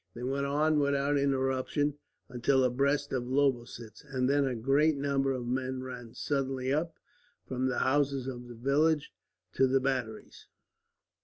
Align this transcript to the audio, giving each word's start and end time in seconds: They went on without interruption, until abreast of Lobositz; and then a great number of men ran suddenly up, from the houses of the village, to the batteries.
They 0.15 0.23
went 0.23 0.47
on 0.47 0.79
without 0.79 1.15
interruption, 1.19 1.93
until 2.27 2.63
abreast 2.63 3.13
of 3.13 3.27
Lobositz; 3.27 4.03
and 4.03 4.27
then 4.27 4.45
a 4.47 4.55
great 4.55 4.97
number 4.97 5.31
of 5.31 5.45
men 5.45 5.83
ran 5.83 6.15
suddenly 6.15 6.73
up, 6.73 6.97
from 7.45 7.67
the 7.67 7.77
houses 7.77 8.25
of 8.25 8.47
the 8.47 8.55
village, 8.55 9.13
to 9.53 9.67
the 9.67 9.79
batteries. 9.79 10.47